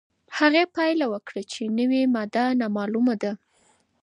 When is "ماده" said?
2.15-2.45